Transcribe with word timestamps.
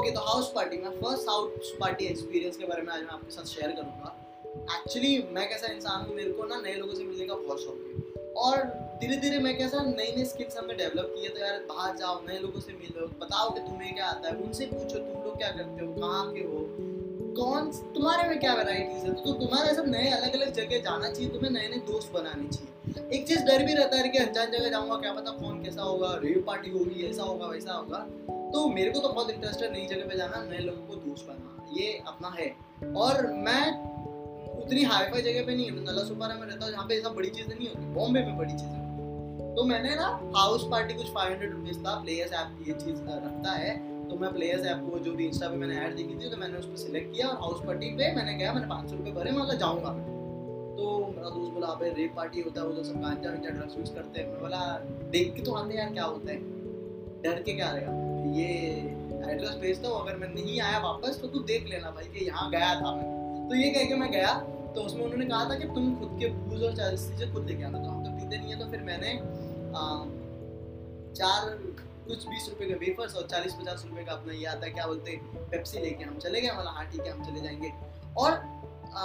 Okay 0.00 0.10
तो 0.10 0.20
house 0.20 0.52
party 0.54 0.76
में 0.76 0.90
first 0.90 1.28
house 1.28 1.72
party 1.80 2.04
experience 2.04 2.56
के 2.56 2.66
बारे 2.66 2.82
में 2.82 2.92
आज 2.92 3.00
मैं 3.00 3.08
आपके 3.08 3.32
साथ 3.32 3.44
शेयर 3.44 3.72
करूँगा। 3.72 4.14
एक्चुअली 4.76 5.10
मैं 5.32 5.48
कैसा 5.48 5.72
इंसान 5.72 6.06
हूँ, 6.06 6.14
मेरे 6.14 6.30
को 6.30 6.44
ना 6.44 6.60
नए 6.60 6.74
लोगों 6.74 6.94
से 6.94 7.04
मिलने 7.04 7.26
का 7.26 7.34
बहुत 7.34 7.60
शौक 7.60 7.82
है। 7.86 8.32
और 8.34 8.62
धीरे 9.00 9.16
धीरे 9.16 9.38
मैं 9.38 9.58
कैसा 9.58 9.82
नई 9.82 10.14
नई 10.16 10.24
स्किल्स 10.24 10.56
हमने 10.58 10.74
डेवलप 10.74 11.12
किए 11.16 11.28
तो 11.28 11.40
यार 11.40 11.58
बाहर 11.68 11.96
जाओ, 11.96 12.20
नए 12.28 12.38
लोगों 12.38 12.60
से 12.60 12.72
मिलो, 12.72 13.06
बताओ 13.20 13.50
कि 13.50 13.60
तुम्हें 13.60 13.94
क्या 13.94 14.06
आता 14.06 14.28
है, 14.28 14.34
उनसे 14.36 14.66
पूछो, 14.66 14.98
तुम 14.98 15.22
लोग 15.24 15.36
क्या 15.38 15.50
करते 15.50 15.84
हो, 15.84 15.92
कहाँ 15.92 16.32
के 16.32 16.40
हो? 16.40 16.64
कौन 17.36 17.70
तुम्हारे 17.94 18.28
में 18.28 18.40
क्या 18.40 18.54
वैरायटीज 18.54 19.04
है? 19.04 19.14
तो 19.14 19.32
तुम्हारे 19.32 19.74
सब 19.74 19.88
नए 19.88 20.10
अलग 20.10 20.34
अलग 20.34 20.52
जगह 20.52 20.80
जाना 20.80 21.10
चाहिए, 21.10 21.30
तुम्हें 21.30 21.50
नए 21.50 21.68
नए 21.68 21.78
दोस्त 21.92 22.12
बनाने 22.12 22.48
चाहिए। 22.48 23.18
एक 23.18 23.28
चीज़ 23.28 23.44
डर 23.44 23.64
भी 23.64 23.74
रहता 23.74 23.96
है 23.96 24.08
कि 24.08 24.18
अनजान 24.18 24.50
जगह 24.50 24.68
जाऊँगा, 24.68 24.96
क्या 24.96 25.12
पता 25.12 25.30
कौन 25.30 25.62
कैसा 25.64 25.82
होगा 25.82 26.18
रेव 26.24 26.42
पार्टी 26.46 26.70
होगी, 26.70 27.06
ऐसा 27.10 27.22
होगा, 27.22 27.46
वैसा 27.46 27.72
होगा। 27.72 28.06
तो 28.52 28.66
मेरे 28.68 28.90
को 28.90 28.98
तो 28.98 29.08
बहुत 29.08 29.30
इंटरेस्ट 29.30 29.62
है 29.62 29.72
नई 29.72 29.86
जगह 29.86 30.08
पे 30.08 30.16
जाना, 30.16 30.42
नए 30.44 30.58
लोगों 30.58 30.86
को 30.86 30.94
दोस्त 31.02 31.26
बनाना, 31.26 31.66
ये 31.72 31.92
अपना 32.06 32.28
है। 32.30 32.48
और 32.96 33.26
मैं 33.38 33.62
उतनी 34.56 34.82
हाई 34.84 35.06
फाई 35.06 35.22
जगह 35.22 35.46
पे 35.46 35.54
नहीं 35.54 35.66
है, 35.66 35.84
नला 35.84 36.04
सुपारा 36.04 36.34
में 36.34 36.46
रहता 36.46 36.64
हूँ, 36.64 36.72
जहाँ 36.72 36.86
पे 36.86 37.00
सब 37.00 37.14
बड़ी 37.14 37.30
चीज़ें 37.30 37.54
नहीं 37.54 37.68
होती, 37.68 37.92
बॉम्बे 37.94 38.20
में 38.20 38.36
बड़ी 38.38 38.52
चीज़ें 38.52 38.78
तो 39.56 39.64
मैंने 39.64 39.94
ना 39.96 40.08
हाउस 40.36 40.66
पार्टी 40.70 40.94
कुछ 40.94 41.06
फाइव 41.06 41.32
हंड्रेड 41.32 41.52
रुपीज़ 41.52 41.78
था 41.78 41.94
प्लेयर्स 42.02 42.32
ऐप 42.32 42.58
ये 42.68 42.74
चीज़ 42.74 43.00
रखता 43.02 43.50
है। 43.52 43.72
तो 44.08 44.16
मैं 44.16 44.32
प्लेयर्स 44.32 44.66
ऐप 44.66 44.86
को 44.90 44.98
जो 44.98 45.12
भी 45.14 45.26
इंस्टा 45.26 45.48
पे 45.48 45.56
मैंने 45.56 45.76
ऐड 45.78 45.96
देखी 45.96 46.14
थी 46.14 46.30
तो 46.30 46.36
मैंने 46.36 46.58
उसको 46.58 46.76
सिलेक्ट 46.76 47.14
किया 47.14 47.28
और 47.28 47.36
हाउस 47.36 47.60
पार्टी 47.66 47.90
पे 47.96 48.12
मैंने 48.16 48.34
गया 48.34 48.52
मैंने 48.52 48.66
पाँच 48.66 48.90
सौ 48.90 48.96
रुपये 48.96 49.12
भरे, 49.12 49.30
मैं 49.30 49.58
जाऊँगा 49.58 49.90
तो 50.76 50.98
मेरा 51.16 51.30
दोस्त 51.30 51.52
बोला, 51.52 51.66
अबे 51.66 51.88
रेप 51.90 52.12
पार्टी 52.16 52.40
होता 52.40 52.60
है, 52.60 52.66
वो 52.66 52.72
तो 52.72 52.82
सब 52.82 53.02
गांजा 53.02 53.30
वांजा 53.30 53.50
ड्रग्स 53.50 53.76
यूज़ 53.78 53.92
करते 53.94 54.20
हैं। 54.20 54.28
मैं 54.28 54.40
बोला, 54.40 54.62
देख 55.10 55.34
के 55.34 55.42
तो 55.42 55.52
आते 55.52 55.76
यार, 55.78 55.92
क्या 55.92 56.04
होता 56.04 56.32
है? 56.32 56.38
डर 57.22 57.42
के 57.42 57.52
क्या 57.52 57.70
रहेगा? 57.70 58.09
ये 58.28 58.48
एड्रेस 59.30 59.54
भेजता 59.60 59.88
हूँ 59.88 60.00
अगर 60.00 60.16
मैं 60.16 60.28
नहीं 60.28 60.60
आया 60.60 60.78
वापस 60.78 61.20
तो 61.20 61.28
तू 61.28 61.38
देख 61.44 61.68
लेना 61.68 61.90
भाई 61.90 62.04
कि 62.04 62.24
यहाँ 62.26 62.50
गया 62.50 62.74
था 62.80 62.94
मैं। 62.94 63.48
तो 63.48 63.54
ये 63.56 63.70
कह 63.70 63.84
के 63.84 63.94
मैं 63.94 64.10
गया 64.10 64.32
तो 64.74 64.80
उसमें 64.80 65.02
उन्होंने 65.04 65.26
कहा 65.26 65.48
था 65.50 65.54
कि 65.54 65.66
तुम 65.66 65.94
खुद 66.00 66.16
के 66.20 66.28
बूज 66.28 66.62
और 66.62 66.76
चालीस 66.76 67.08
चीज़ें 67.08 67.32
खुद 67.34 67.46
लेके 67.46 67.64
आना 67.64 67.78
तो 67.78 67.90
हम 67.90 68.04
तो 68.04 68.10
पीते 68.10 68.38
नहीं 68.38 68.52
है। 68.52 68.58
तो 68.58 68.70
फिर 68.70 68.80
मैंने 68.82 69.12
आ, 69.12 69.82
चार 71.14 71.48
कुछ 72.08 72.26
बीस 72.26 72.48
रुपए 72.48 72.66
के 72.66 72.74
वेफर्स 72.74 73.14
और 73.16 73.26
चालीस 73.26 73.54
पचास 73.54 73.84
रुपए 73.88 74.04
का 74.04 74.12
अपना 74.12 74.32
ये 74.32 74.44
आता 74.46 74.66
है 74.66 74.72
क्या 74.72 74.86
बोलते 74.86 75.16
पेप्सी 75.50 75.78
लेके 75.78 76.04
हम 76.04 76.18
चले 76.18 76.40
गए 76.40 76.50
मतलब 76.50 76.74
हाँ 76.76 76.86
ठीक 76.92 77.00
है 77.00 77.12
हम 77.12 77.24
चले 77.24 77.40
जाएँगे। 77.40 77.72
और 78.18 78.30
आ, 78.30 79.04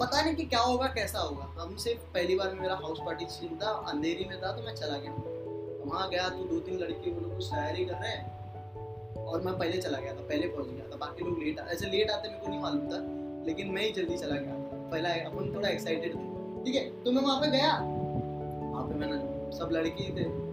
पता 0.00 0.20
नहीं 0.22 0.34
कि 0.34 0.44
क्या 0.44 0.60
होगा 0.60 0.86
कैसा 0.94 1.18
होगा। 1.18 1.62
हम 1.62 1.76
सिर्फ़ 1.76 2.00
पहली 2.14 2.36
बार 2.36 2.52
में 2.54 2.60
मेरा 2.60 2.74
हाउस 2.74 3.00
पार्टी 3.06 3.26
सीन 3.30 3.58
था 3.62 3.70
अंधेरी 3.90 4.24
में 4.24 4.40
था 4.42 4.52
तो 4.52 4.62
मैं 4.62 4.74
चला 4.74 4.96
गया। 4.96 5.12
वहाँ 5.86 6.08
गया 6.10 6.28
तो 6.28 6.44
दो 6.44 6.60
तीन 6.60 6.78
लड़के 6.78 7.10
वो 7.10 7.20
लोग 7.20 7.40
शायरी 7.40 7.84
कर 7.84 7.94
रहे 7.94 8.10
हैं। 8.10 8.35
और 9.26 9.40
मैं 9.40 9.58
पहले 9.58 9.78
चला 9.78 9.98
गया 9.98 10.12
था, 10.12 10.20
पहले 10.20 10.48
पहुँच 10.48 10.66
गया 10.66 10.92
था। 10.92 10.96
बाकी 10.96 11.24
लोग 11.24 11.38
लेट 11.38 11.58
ऐसे 11.58 11.86
लेट 11.86 12.10
आते 12.10 12.28
मेरे 12.28 12.40
को 12.40 12.48
नहीं 12.48 12.60
मालूम 12.60 12.86
था, 12.86 12.98
लेकिन 13.46 13.68
मैं 13.68 13.82
ही 13.82 13.92
जल्दी 13.92 14.18
चला 14.18 14.36
गया 14.36 14.54
पहला 14.90 15.08
अपन 15.08 15.54
थोड़ा 15.54 15.68
एक्साइटेड 15.68 16.14
थे। 16.14 16.64
ठीक 16.64 16.74
है 16.74 17.04
तो 17.04 17.12
मैं 17.12 17.22
वहाँ 17.22 17.40
पे 17.40 17.50
गया। 17.50 17.72
वहाँ 18.70 18.88
पे 18.88 18.94
मैंने, 18.94 19.52
सब 19.58 19.68
लड़के 19.72 20.04
ही 20.04 20.10
थे। 20.12 20.46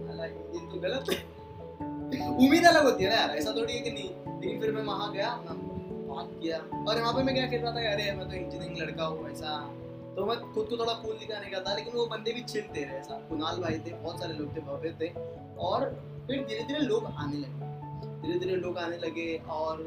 तो 0.54 0.80
गलत 0.80 1.04
उम्मीद 2.20 2.66
अलग 2.66 2.84
होती 2.84 3.04
है 3.04 3.10
ना 3.10 3.16
यार, 3.16 3.30
ऐसा 3.30 3.52
थोड़ी 3.52 3.72
है 3.72 3.80
कि 3.80 3.90
नहीं। 3.90 4.40
लेकिन 4.40 4.60
फिर 4.60 4.72
मैं 4.72 4.82
वहाँ 4.82 5.12
गया 5.12 5.40
बात 6.08 6.30
किया। 6.42 6.58
और 6.58 7.00
वहाँ 7.00 7.14
पे 7.14 7.22
मैं 7.22 7.34
क्या 7.34 7.46
कर 7.46 7.58
रहा 7.58 7.72
था, 7.72 7.92
अरे, 7.92 8.12
मैं 8.12 8.28
तो 8.28 8.36
इंजीनियरिंग 8.36 8.78
लड़का 8.78 9.04
हूँ 9.04 9.30
ऐसा। 9.30 9.72
तो 10.16 10.26
मैं 10.26 10.52
खुद 10.52 10.66
को 10.66 10.76
थोड़ा 10.76 10.92
कूल 10.92 11.14
दिखाने 11.14 11.46
का 11.46 11.60
था, 11.60 11.74
लेकिन 11.74 11.94
वो 11.94 12.06
बंदे 12.06 12.32
भी 12.32 12.40
छिल 12.40 12.62
थे 12.62 12.80
ऐसा। 12.80 13.14
कुणाल 13.14 13.56
भाई 13.56 13.78
थे, 13.78 13.92
बहुत 13.92 14.20
सारे 14.20 14.34
लोग 14.34 14.56
थे, 14.56 14.60
भव्य 14.60 14.94
थे। 15.00 15.08
और 15.58 15.84
फिर 16.26 16.46
धीरे 16.46 16.62
धीरे 16.62 16.80
लोग 16.80 17.04
आने 17.04 17.36
लगे। 17.36 17.73
धीरे 18.04 18.38
धीरे 18.38 18.56
लोग 18.56 18.78
आने 18.78 18.98
लगे 18.98 19.26
और 19.50 19.82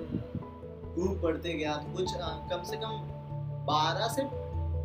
ग्रुप 0.96 1.18
बढ़ते 1.24 1.54
गया। 1.54 1.76
तो 1.78 1.96
कुछ 1.96 2.14
कम 2.52 2.64
से 2.64 2.78
कम 2.78 3.00
बारह 3.68 4.08
से 4.10 4.24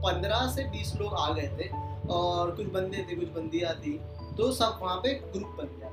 पंद्रह 0.03 0.47
से 0.51 0.65
बीस 0.71 0.95
लोग 0.97 1.15
आ 1.15 1.33
गए 1.33 1.49
थे 1.59 1.69
और 2.11 2.51
कुछ 2.57 2.67
बंदे 2.69 3.07
थे, 3.11 3.17
कुछ 3.17 3.29
बंदियाँ 3.33 3.75
थी 3.77 3.99
तो 4.37 4.51
सब 4.53 4.79
वहाँ 4.83 4.97
पे 4.97 5.15
ग्रुप 5.15 5.57
बन 5.59 5.69
गया 5.71 5.91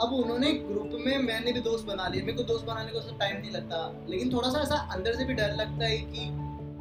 अब 0.00 0.12
उन्होंने 0.14 0.52
ग्रुप 0.54 0.90
में 1.04 1.18
मैंने 1.18 1.52
भी 1.52 1.60
दोस्त 1.60 1.86
बना 1.86 2.06
लिए। 2.08 2.22
मेरे 2.22 2.32
को 2.32 2.42
दोस्त 2.44 2.64
बनाने 2.66 2.92
को 2.92 3.00
टाइम 3.18 3.36
नहीं 3.36 3.50
लगता, 3.50 3.78
लेकिन 4.08 4.32
थोड़ा 4.32 4.50
सा 4.50 4.60
ऐसा 4.60 4.76
अंदर 4.94 5.14
से 5.14 5.24
भी 5.24 5.34
डर 5.34 5.54
लगता 5.56 5.84
है 5.84 5.96
कि 6.00 6.28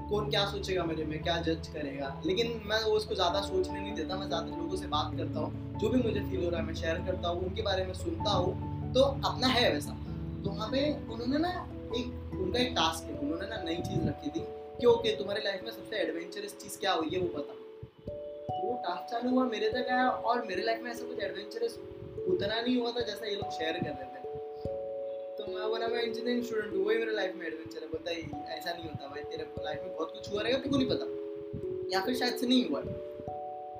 कौन 0.09 0.29
क्या 0.29 0.45
सोचेगा 0.47 0.83
मेरे 0.83 1.05
में, 1.05 1.21
क्या 1.23 1.37
जज 1.37 1.67
करेगा। 1.67 2.13
लेकिन 2.25 2.61
मैं 2.65 2.83
वो 2.83 2.91
उसको 2.91 3.15
ज़्यादा 3.15 3.41
सोचने 3.41 3.79
नहीं 3.79 3.93
देता, 3.95 4.15
मैं 4.15 4.27
ज़्यादा 4.27 4.57
लोगों 4.57 4.77
से 4.77 4.87
बात 4.87 5.17
करता 5.17 5.39
हूँ, 5.39 5.79
जो 5.79 5.89
भी 5.89 6.01
मुझे 6.03 6.19
फील 6.21 6.43
हो 6.43 6.49
रहा 6.49 6.59
है, 6.59 6.65
मैं 6.67 6.75
शेयर 6.75 7.01
करता 7.07 7.29
हूँ, 7.29 7.41
उनके 7.45 7.61
बारे 7.61 7.85
में 7.85 7.93
सुनता 7.95 8.31
हूँ। 8.31 8.53
तो 8.97 9.03
अपना 9.03 9.47
है 9.47 9.73
वैसा। 9.73 9.91
तो 10.43 10.49
वहाँ 10.49 10.71
पे 10.71 10.79
उन्होंने 11.13 11.37
ना 11.37 11.49
एक, 11.95 12.07
उनका 12.33 12.59
एक 12.59 12.71
टास्क 12.71 13.03
है, 13.03 13.17
उन्होंने 13.19 13.47
ना 13.47 13.61
नई 13.61 13.75
चीज़ 13.75 14.07
रखी 14.07 14.29
थी 14.29 14.43
कि, 14.79 14.85
ओके, 14.85 15.15
तुम्हारी 15.15 15.41
लाइफ 15.43 15.63
में 15.63 15.71
सबसे 15.71 15.97
एडवेंचरस 15.97 16.55
चीज़ 16.57 16.79
क्या 16.79 16.93
हुई 16.93 17.09
है 17.09 17.19
वो 17.19 17.27
पता 17.27 17.53
वो 18.63 18.75
टास्क 18.75 19.11
चालू 19.11 19.29
हुआ, 19.29 19.45
मेरे 19.45 19.69
तक 19.69 19.87
आया 19.91 20.09
और 20.09 20.45
मेरे 20.45 20.63
लाइफ 20.63 20.81
में 20.83 20.91
ऐसा 20.91 21.05
कुछ 21.05 21.19
एडवेंचरस 21.19 21.77
उतना 22.27 22.61
नहीं 22.61 22.77
हुआ 22.77 22.91
था 22.91 23.01
जैसा 23.01 23.25
ये 23.25 23.35
लोग 23.35 23.51
शेयर 23.51 23.73
कर 23.73 23.89
रहे 23.89 24.05
थे। 24.05 24.21
तो 25.37 25.57
मैं 25.57 25.69
बोला, 25.69 25.87
मैं 25.87 26.01
इंजीनियरिंग 26.01 26.43
स्टूडेंट 26.43 26.73
हूँ, 26.73 26.85
वही 26.85 26.97
मेरे 26.97 27.11
लाइफ 27.11 27.35
में 27.35 27.47
एडवेंचर 27.47 27.79
है 27.81 27.87
बताइए 27.87 28.55
ऐसा 28.55 28.73
नहीं 28.73 28.83
होता 28.83 29.07
भाई, 29.07 29.23
तेरे 29.23 29.43
लाइफ 29.63 29.81
में 29.83 29.95
बहुत 29.95 30.11
कुछ 30.11 30.31
हुआ 30.31 30.41
रहेगा, 30.41 30.57
तेरे 30.57 30.69
को 30.69 30.77
नहीं 30.77 30.89
पता। 30.89 31.05
या 31.93 32.01
फिर 32.01 32.15
शायद 32.15 32.35
से 32.35 32.47
नहीं 32.47 32.69
हुआ। 32.69 32.81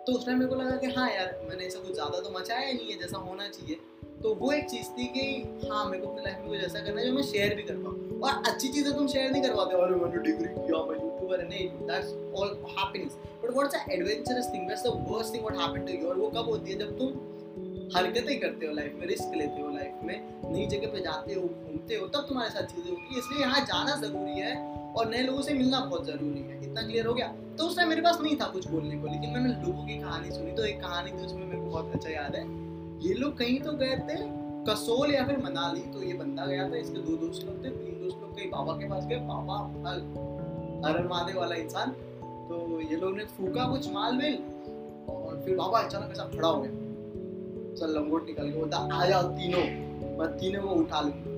तो 0.07 0.13
उस 0.13 0.25
टाइम 0.25 0.39
मेरे 0.39 0.49
को 0.49 0.55
लगा 0.55 0.75
कि 0.75 0.87
हाँ 0.87 1.11
यार, 1.11 1.39
मैंने 1.49 1.65
ऐसा 1.65 1.79
कुछ 1.79 1.93
ज़्यादा 1.93 2.19
तो 2.19 2.29
मचाया 2.29 2.73
नहीं 2.73 2.91
है, 2.91 2.99
जैसा 2.99 3.17
होना 3.17 3.47
चाहिए। 3.47 3.79
तो 4.23 4.33
वो 4.35 4.51
एक 4.51 4.69
चीज़ 4.69 4.87
थी 4.91 5.05
कि 5.07 5.23
हाँ 5.69 5.85
मेरे 5.85 6.03
को 6.03 6.09
अपनी 6.09 6.23
लाइफ 6.23 6.37
में 6.37 6.47
कुछ 6.49 6.59
ऐसा 6.59 6.79
करना 6.79 7.01
है 7.01 7.07
जो 7.07 7.13
मैं 7.13 7.23
शेयर 7.23 7.55
भी 7.55 7.63
कर 7.63 7.75
पाऊँ। 7.77 8.19
और 8.19 8.43
अच्छी 8.47 8.67
चीज़ें 8.67 8.93
तुम 8.95 9.07
शेयर 9.07 9.31
नहीं 9.31 9.41
करवाते। 9.41 9.75
और 9.75 9.95
मैंने 9.95 10.21
डिग्री 10.23 10.47
किया, 10.47 10.83
मैं 10.83 10.95
यूट्यूबर 10.95 11.43
नहीं 11.47 11.67
that's 11.87 12.13
all 12.39 12.57
happiness 12.69 13.17
but 13.43 13.49
what's 13.53 13.75
a 13.75 13.91
adventurous 13.93 14.49
thing 14.53 14.67
that's 14.67 14.83
the 14.83 14.93
worst 15.09 15.33
thing 15.33 15.43
what 15.43 15.59
happened 15.61 15.87
to 15.87 15.93
you 15.93 16.09
और 16.09 16.17
वो 16.17 16.29
कब 16.29 16.49
होती 16.49 16.71
है 16.71 16.77
जब 16.79 16.97
तुम 16.97 17.35
हरकतें 17.95 18.39
करते 18.39 18.65
हो 18.65 18.73
लाइफ 18.73 18.95
में 18.99 19.07
रिस्क 19.07 19.35
लेते 19.35 19.61
हो 19.61 19.69
लाइफ 19.69 19.99
में, 20.03 20.17
नई 20.51 20.65
जगह 20.65 20.87
पे 20.87 20.99
जाते 20.99 21.33
हो, 21.33 21.41
घूमते 21.41 21.95
हो, 21.95 22.07
तब 22.07 22.25
तुम्हारे 22.27 22.49
साथ 22.49 22.63
चीज़ें 22.63 22.91
होगी 22.91 23.19
इसलिए 23.19 23.41
यहाँ 23.41 23.65
जाना 23.65 23.95
ज़रूरी 23.95 24.39
है 24.39 24.55
और 24.93 25.09
नए 25.09 25.21
लोगों 25.23 25.41
से 25.41 25.53
मिलना 25.53 25.79
बहुत 25.79 26.05
ज़रूरी 26.05 26.39
है। 26.39 26.63
इतना 26.63 26.81
क्लियर 26.81 27.05
हो 27.05 27.13
गया? 27.13 27.27
तो 27.57 27.63
उस 27.63 27.77
टाइम 27.77 27.89
मेरे 27.89 28.01
पास 28.01 28.21
नहीं 28.21 28.35
था 28.35 28.45
कुछ 28.45 28.67
बोलने 28.67 28.97
को, 28.97 29.07
लेकिन 29.07 29.29
मैंने 29.29 29.49
लोगों 29.67 29.85
की 29.85 29.99
कहानी 29.99 30.31
सुनी। 30.31 30.51
तो 30.51 30.65
एक 30.65 30.81
कहानी 30.81 31.11
थी, 31.11 31.25
उसमें 31.25 31.45
मेरे 31.45 31.61
को 31.61 31.65
बहुत 31.65 31.93
अच्छा 31.93 32.09
याद 32.09 32.35
है। 32.35 32.66
ये 32.99 33.13
लोग 33.13 33.37
कहीं 33.37 33.59
तो 33.59 33.71
गए 33.73 33.95
थे, 34.07 34.15
कसोल 34.65 35.11
या 35.11 35.25
फिर 35.25 35.37
मनाली 35.37 35.81
तो 35.91 36.01
ये 36.03 36.13
बंदा 36.13 36.45
गया 36.45 36.69
था, 36.69 36.75
इसके 36.75 36.99
दो 36.99 37.15
दोस्त 37.17 37.45
लोग 37.45 37.63
थे, 37.63 37.69
तीन 37.69 37.99
दोस्त 38.01 38.17
लोग 38.21 38.35
कहीं 38.35 38.49
बाबा 38.51 38.73
के 38.73 38.89
पास 38.89 39.05
गए, 39.05 39.19
बाबा 39.27 39.57
मारने 41.09 41.33
वाला 41.33 41.55
इंसान। 41.55 41.91
तो 42.49 42.81
ये 42.81 42.95
लोग 42.95 43.15
ने 43.17 43.23
फूका 43.27 43.67
कुछ 43.69 43.91
माल 43.93 44.15
मिल, 44.15 44.35
और 45.09 45.41
फिर 45.45 45.55
बाबा 45.55 45.79
अचानक 45.79 46.11
ऐसा 46.11 46.23
खड़ा 46.35 46.47
हो 46.47 46.61
गया। 46.61 46.71
चल, 47.75 47.93
लंगोट 47.93 48.25
निकल 48.25 48.49
के 48.51 48.57
बोलता, 48.57 48.77
आ 48.77 49.05
जाओ 49.05 49.23
तीनों, 49.31 49.63
मैं 50.19 50.27
तीनों 50.37 50.61
को 50.61 50.69
उठा 50.75 51.01
लूँगा। 51.01 51.35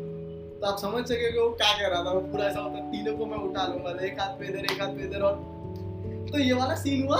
तो 0.59 0.67
आप 0.67 0.77
समझ 0.77 1.03
सके 1.05 1.31
कि 1.31 1.39
वो 1.39 1.49
क्या 1.51 1.71
कह 1.73 1.87
रहा 1.87 2.03
था, 2.05 2.11
वो 2.11 2.21
पूरा 2.21 2.45
ऐसा 2.45 2.59
होता 2.59 2.89
तीनों 2.91 3.17
को 3.17 3.25
मैं 3.25 3.37
उठा 3.39 3.67
लूँगा 3.67 3.89
एक 4.05 4.19
हाथ 4.19 4.39
पे 4.39 4.47
इधर, 4.47 4.65
एक 4.65 4.81
हाथ 4.81 4.95
पे 4.95 5.03
इधर, 5.05 5.21
और 5.21 5.35
तो 6.31 6.39
ये 6.39 6.53
वाला 6.53 6.75
सीन 6.75 7.07
हुआ। 7.07 7.19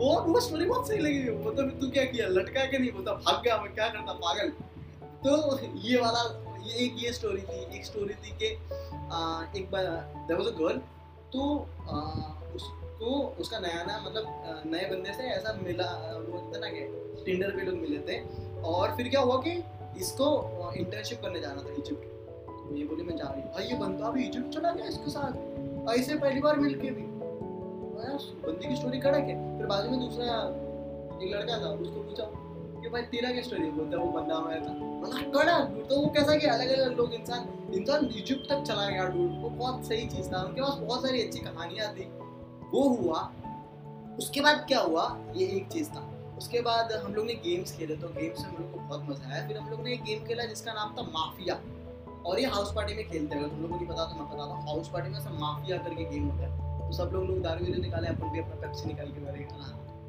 और 0.00 0.26
वो 0.26 0.40
स्टोरी 0.40 0.64
बहुत 0.64 0.88
सही 0.88 0.98
लगी। 0.98 1.28
वो 1.44 1.50
तो 1.52 1.90
क्या 1.90 2.04
किया? 2.04 2.26
लटका 2.28 2.64
के 2.64 2.78
नहीं 2.78 2.92
बोलता 2.92 3.12
भाग 3.14 3.42
गया 3.44 3.56
मैं 3.62 3.72
क्या 3.74 3.88
करता 3.88 4.12
पागल? 4.24 4.48
तो 5.24 5.58
ये 5.78 6.00
वाला 6.00 6.22
ये 6.66 6.84
एक 6.84 6.96
ये 6.98 7.12
स्टोरी 7.12 7.42
थी 7.42 7.60
एक 7.76 7.84
स्टोरी 7.84 8.14
थी 8.14 8.30
कि 8.38 8.46
एक 9.58 9.70
बार 9.72 9.84
देयर 9.84 10.38
वाज 10.38 10.46
अ 10.46 10.56
गर्ल 10.58 10.78
तो 11.32 11.40
आ, 11.80 11.98
उसको 12.56 13.10
उसका 13.40 13.58
नया 13.58 13.82
नया 13.84 13.98
मतलब 14.00 14.62
नए 14.66 14.84
बंदे 14.90 15.12
से 15.12 15.22
ऐसा 15.30 15.52
मिला 15.62 15.90
वो 16.28 16.40
ना 16.58 16.68
कि 16.68 16.80
टिंडर 17.24 17.50
पे 17.50 17.62
लोग 17.62 17.74
मिले 17.78 17.98
थे 18.08 18.20
और 18.68 18.96
फिर 18.96 19.08
क्या 19.08 19.20
हुआ 19.20 19.36
कि 19.46 19.52
इसको 20.00 20.26
इंटर्नशिप 20.76 21.20
करने 21.22 21.40
जाना 21.40 21.62
था 21.62 21.74
इजिप्ट 21.74 22.06
तो 22.48 22.76
ये 22.76 22.84
बोली 22.84 23.02
मैं 23.02 23.16
जा 23.16 23.24
रही 23.24 23.42
हूँ। 23.42 23.52
भाई 23.54 23.64
ये 23.64 23.76
बंदा 23.78 24.06
अभी 24.06 24.24
इजिप्ट 24.24 24.54
चला 24.54 24.70
गया 24.72 24.86
इसके 24.86 25.10
साथ। 25.10 25.32
ऐसे 25.94 26.18
पहली 26.18 26.40
बार 26.40 26.58
मिल 26.60 26.74
के 26.80 26.90
भी। 26.90 27.02
स्टोरी 28.88 29.00
कड़क 29.00 29.24
है 29.28 29.34
फिर 29.56 29.66
बाजू 29.66 29.90
में 29.90 30.00
दूसरा 30.00 30.26
एक 31.22 31.32
लड़का 31.32 31.56
था, 31.62 31.70
उसको 31.76 32.02
पूछा 32.02 32.24
कि 32.82 32.88
भाई, 32.88 33.02
तेरा 33.04 33.30
क्या 33.32 33.42
स्टोरी 33.42 33.70
बोलता 33.70 33.96
वो 33.98 34.10
बंदा 34.12 34.36
हमारा 34.36 34.60
था 34.60 34.72
मतलब 34.72 35.32
कड़क 35.34 35.88
तो 35.88 36.00
वो 36.00 36.06
कैसा 36.08 36.36
कि 36.36 36.46
अलग 36.46 36.70
अलग 36.70 36.96
लोग, 36.96 37.14
इंसान 37.14 37.72
इंसान 37.74 38.04
इजिप्ट 38.06 38.48
तक 38.50 38.62
चला 38.62 38.88
गया 38.88 39.06
डूड 39.06 39.42
वो 39.42 39.48
बहुत 39.50 39.84
सही 39.86 40.06
चीज़ 40.06 40.30
था? 40.32 40.42
उनके 40.42 40.60
पास 40.60 40.78
बहुत 40.78 41.02
सारी 41.02 41.22
अच्छी 41.22 41.40
कहानियाँ 41.40 41.92
थी। 41.94 42.06
वो 42.72 42.88
हुआ, 42.90 43.20
उसके 44.18 44.40
बाद 44.40 44.64
क्या 44.68 44.80
हुआ? 44.80 45.04
ये 45.36 45.46
एक 45.46 45.68
चीज़ 45.68 45.90
था। 45.90 46.06
उसके 46.38 46.60
बाद 46.60 46.92
हम 47.04 47.14
लोग 47.14 47.26
ने 47.26 47.34
गेम्स 47.46 47.76
खेले 47.76 47.96
तो 47.96 48.08
गेम्स 48.08 48.40
में 48.40 48.48
हम 48.48 48.56
लोग 48.56 48.72
को 48.72 48.78
बहुत 48.78 49.08
मज़ा 49.08 49.32
आया। 49.32 49.46
फिर 49.48 49.58
हम 49.58 49.70
लोग 49.70 49.80
ने 49.80 49.92
एक 49.92 50.02
गेम 50.04 50.24
खेला, 50.24 50.44
जिसका 50.44 50.72
नाम 50.72 50.94
था 50.98 51.02
माफिया। 51.10 51.60
और 52.26 52.40
ये 52.40 52.46
हाउस 52.46 52.72
पार्टी 52.76 52.94
में 52.94 53.08
खेलते 53.08 53.36
हैं 53.36 53.48
तुम 53.50 53.60
लोगों 53.62 53.68
को 53.68 53.76
नहीं 53.76 53.86
पता 53.86 54.04
तो 54.04 54.16
मैं 54.16 54.30
बताता 54.30 54.54
हूँ। 54.54 54.66
हाउस 54.66 54.88
पार्टी 54.88 55.10
में 55.10 55.20
सब 55.20 55.38
माफिया 55.40 55.78
करके 55.78 56.04
गेम 56.04 56.28
होता 56.28 56.46
है। 56.46 56.67
तो 56.88 56.92
सब 56.94 57.10
लोग 57.12 57.24
लोग 57.26 57.40
दारू 57.42 57.64
वीरू 57.64 57.82
निकाले 57.82 58.08
अपन 58.08 58.30
भी 58.32 58.38
अपना 58.40 58.60
पेप्सी 58.60 58.86
निकाल 58.88 59.08
के 59.08 59.20
मेरे। 59.22 59.46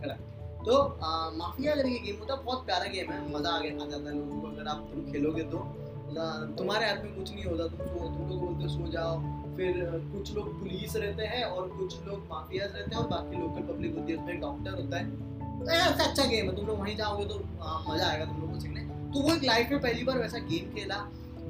करा। 0.01 0.13
तो 0.65 0.77
आ, 0.77 1.29
माफिया 1.33 1.75
करके 1.75 1.99
गेम 1.99 2.17
होता 2.19 2.35
बहुत 2.37 2.65
प्यारा 2.65 2.85
गेम 2.93 3.11
है। 3.11 3.19
मज़ा 3.31 3.49
आ 3.49 3.59
गया 3.59 3.71
आ 3.73 3.87
जाता 3.87 4.09
है 4.09 4.15
लोगों 4.15 4.41
को। 4.41 4.47
अगर 4.47 4.67
आप 4.69 4.87
तुम 4.91 5.11
खेलोगे 5.11 5.43
तो। 5.51 5.67
तुम्हारे 6.57 6.85
हाथ 6.85 7.03
में 7.03 7.15
कुछ 7.15 7.31
नहीं 7.33 7.43
होता 7.45 7.67
तुम 7.67 7.87
सो 7.87 8.07
तुम 8.07 8.29
लोग 8.29 8.39
बोलते 8.41 8.67
सो 8.69 8.87
जाओ। 8.91 9.17
फिर 9.57 9.73
कुछ 10.13 10.33
लोग 10.35 10.47
पुलिस 10.59 10.95
रहते 10.95 11.25
हैं 11.27 11.43
और 11.45 11.67
कुछ 11.69 11.95
लोग 12.05 12.19
माफियाज 12.29 12.75
रहते 12.75 12.95
हैं 12.95 13.01
और 13.01 13.07
बाकी 13.09 13.41
लोकल 13.41 13.67
पब्लिक 13.67 13.97
होती 13.97 14.13
है 14.13 14.17
उसमें 14.17 14.39
डॉक्टर 14.41 14.81
होता 14.81 14.97
है। 14.97 15.27
ऐसा 15.77 16.03
अच्छा 16.03 16.25
गेम 16.25 16.49
है 16.49 16.55
तुम 16.55 16.67
लोग 16.67 16.79
वहीं 16.79 16.95
जाओगे 16.97 17.25
तो 17.25 17.39
मज़ा 17.89 18.07
आएगा 18.07 18.25
तुम 18.25 18.41
लोग 18.41 18.53
को 18.53 18.59
सीखने। 18.59 18.81
तो 19.13 19.21
वो 19.21 19.35
एक 19.35 19.43
लाइफ 19.43 19.71
में 19.71 19.81
पहली 19.81 20.03
बार 20.03 20.17
वैसा 20.17 20.39
गेम 20.51 20.73
खेला। 20.75 20.97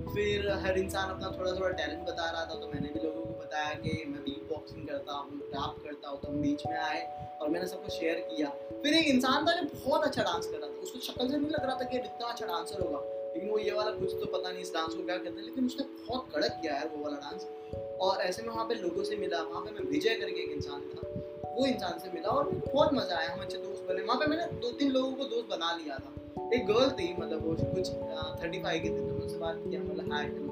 फिर 0.09 0.49
हर 0.61 0.77
इंसान 0.77 1.09
अपना 1.09 1.27
थोड़ा 1.31 1.51
थोड़ा 1.51 1.69
टैलेंट 1.71 2.07
बता 2.07 2.29
रहा 2.31 2.45
था 2.45 2.55
तो 2.55 2.71
मैंने 2.73 2.87
भी 2.89 2.99
लोगों 2.99 3.18
बताया 3.49 3.73
कि 3.75 3.91
मैं 4.07 4.19
बीट 4.23 4.41
बॉक्सिंग 4.49 4.87
करता 4.87 5.13
हूँ 5.13 5.37
रैप 5.51 5.77
करता 5.83 6.09
हूँ 6.09 6.19
तो 6.21 6.27
हम 6.27 6.41
बीच 6.41 6.65
में 6.67 6.75
आए 6.77 6.99
और 7.41 7.49
मैंने 7.49 7.67
सबको 7.67 7.89
शेयर 7.91 8.19
किया। 8.27 8.49
फिर 8.83 8.93
एक 8.95 9.07
इंसान 9.07 9.47
था 9.47 9.53
जो 9.53 9.63
बहुत 9.69 10.03
अच्छा 10.05 10.23
डांस 10.23 10.45
कर 10.45 10.57
रहा 10.57 10.67
था। 10.67 10.81
उसको 10.83 10.99
शक्ल 11.01 11.27
से 11.29 11.37
नहीं 11.37 11.49
लग 11.49 11.65
रहा 11.65 11.75
था 11.79 11.85
कि 11.85 11.97
इतना 11.97 12.27
अच्छा 12.27 12.45
डांसर 12.45 12.81
होगा। 12.81 12.99
लेकिन 13.33 13.49
वो 13.49 13.57
ये 13.59 13.71
वाला 13.71 13.91
कुछ 13.93 14.13
तो 14.13 14.25
पता 14.27 14.51
नहीं 14.51 14.61
इस 14.61 14.73
डांस 14.73 14.93
को 14.93 15.05
क्या 15.05 15.17
कहते 15.17 15.29
हैं, 15.29 15.45
लेकिन 15.45 15.65
उसने 15.65 15.85
बहुत 15.99 16.27
कड़क 16.35 16.59
किया 16.61 16.75
है 16.75 16.87
वो 16.87 17.03
वाला 17.03 17.17
डांस 17.17 17.47
और 18.01 18.21
ऐसे 18.21 18.43
में 18.43 18.49
वहाँ 18.49 18.65
पे 18.67 18.75
लोगों 18.75 19.03
से 19.03 19.15
मिला, 19.17 19.41
वहाँ 19.43 19.61
पे 19.63 19.71
मैं 19.71 19.89
विजय 19.89 20.15
करके 20.15 20.43
एक 20.43 20.51
इंसान 20.51 20.81
था, 20.91 21.01
वो 21.55 21.65
इंसान 21.65 21.99
से 21.99 22.11
मिला 22.13 22.29
और 22.31 22.49
बहुत 22.67 22.93
मज़ा 22.93 23.17
आया, 23.17 23.33
हम 23.33 23.41
अच्छे 23.41 23.57
दोस्त 23.57 23.85
बने। 23.89 24.03
वहाँ 24.03 24.19
पे 24.19 24.25
मैंने 24.25 24.45
दो 24.59 24.71
तीन 24.73 24.91
लोगों 24.91 25.11
को 25.13 25.23
दोस्त 25.25 25.49
बना 25.49 25.71
लिया 25.73 25.97
था। 25.97 26.11
एक 26.55 26.65
गर्ल 26.67 26.89
थी 26.99 27.13
मतलब 27.19 27.45
वो 27.45 27.55
कुछ 27.73 27.89
थर्टी 28.43 28.61
फाइव 28.63 28.83
की 28.83 28.89
थी 28.89 29.07
तो 29.07 29.15
उनसे 29.15 29.37
बात 29.37 29.63
किया 29.63 29.81
मतलब 29.81 30.13
हेलो 30.13 30.47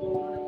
तो 0.00 0.06
उन्होंने 0.08 0.43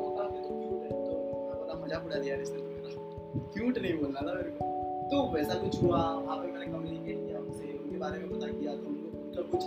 मज़ाक 1.87 2.05
उड़ा 2.05 2.17
दिया 2.17 2.35
इसने 2.37 2.57
तो 2.57 2.69
मेरा 2.69 3.51
क्यूट 3.53 3.77
नहीं 3.77 3.97
बोलना 3.97 4.21
था 4.21 4.33
मेरे 4.33 4.51
को। 4.51 4.65
तो 5.09 5.17
वैसा 5.33 5.53
कुछ 5.55 5.81
हुआ, 5.81 5.97
वहाँ 5.97 6.37
पे 6.37 6.51
मैंने 6.51 6.65
कम्युनिकेट 6.67 7.17
किया 7.17 7.39
उनसे, 7.39 7.65
उनके 7.75 7.97
बारे 7.97 8.19
में 8.19 8.29
पता 8.29 8.47
किया 8.49 8.71
तो 8.73 8.87
उनको 8.87 9.19
उनका 9.19 9.41
कुछ 9.51 9.63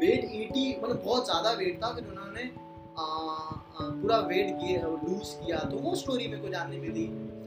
वेट 0.00 0.24
एटी 0.24 0.62
मतलब 0.82 1.02
बहुत 1.04 1.24
ज़्यादा 1.24 1.50
वेट 1.54 1.82
था, 1.82 1.92
फिर 1.94 2.04
उन्होंने 2.06 2.50
पूरा 2.98 4.18
वेट 4.28 4.48
किया 4.54 4.86
लूज 4.86 5.28
किया। 5.34 5.58
तो 5.70 5.76
वो 5.78 5.94
स्टोरी 5.96 6.28
मेरे 6.28 6.42
को 6.42 6.48
जानने 6.48 6.78
मिली 6.78 7.06